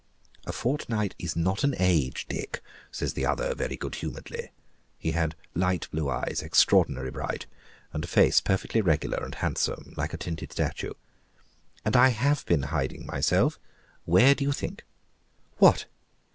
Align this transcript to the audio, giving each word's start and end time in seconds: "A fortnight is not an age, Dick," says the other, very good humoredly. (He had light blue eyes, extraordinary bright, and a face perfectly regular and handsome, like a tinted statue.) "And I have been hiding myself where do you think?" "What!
"A 0.47 0.51
fortnight 0.51 1.13
is 1.19 1.35
not 1.35 1.63
an 1.63 1.75
age, 1.77 2.25
Dick," 2.27 2.63
says 2.91 3.13
the 3.13 3.27
other, 3.27 3.53
very 3.53 3.75
good 3.77 3.93
humoredly. 3.93 4.49
(He 4.97 5.11
had 5.11 5.35
light 5.53 5.87
blue 5.91 6.09
eyes, 6.09 6.41
extraordinary 6.43 7.11
bright, 7.11 7.45
and 7.93 8.03
a 8.03 8.07
face 8.07 8.39
perfectly 8.41 8.81
regular 8.81 9.23
and 9.23 9.35
handsome, 9.35 9.93
like 9.95 10.15
a 10.15 10.17
tinted 10.17 10.51
statue.) 10.53 10.93
"And 11.85 11.95
I 11.95 12.07
have 12.09 12.43
been 12.47 12.63
hiding 12.73 13.05
myself 13.05 13.59
where 14.05 14.33
do 14.33 14.43
you 14.43 14.51
think?" 14.53 14.81
"What! 15.59 15.85